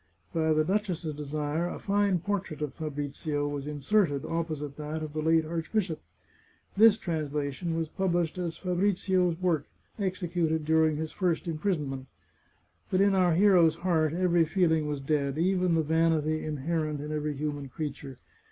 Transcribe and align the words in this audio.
By 0.33 0.51
the 0.51 0.63
duchess's 0.63 1.13
desire 1.13 1.69
a 1.69 1.77
fine 1.77 2.21
portrait 2.21 2.63
of 2.63 2.73
Fabrizio 2.73 3.47
was 3.47 3.67
inserted, 3.67 4.25
opposite 4.25 4.75
that 4.77 5.03
of 5.03 5.13
the 5.13 5.21
late 5.21 5.45
archbishop. 5.45 6.01
This 6.75 6.97
translation 6.97 7.77
was 7.77 7.87
published 7.87 8.39
as 8.39 8.57
Fabrizio's 8.57 9.39
work, 9.39 9.67
executed 9.99 10.65
during 10.65 10.95
his 10.95 11.11
first 11.11 11.47
imprisonment. 11.47 12.07
But 12.89 13.01
in 13.01 13.13
our 13.13 13.35
hero's 13.35 13.75
heart 13.75 14.11
every 14.11 14.43
feeling 14.43 14.87
was 14.87 15.01
dead, 15.01 15.37
even 15.37 15.75
the 15.75 15.83
vanity 15.83 16.43
inherent 16.43 16.99
in 16.99 17.11
every 17.11 17.35
human 17.35 17.69
creature. 17.69 18.17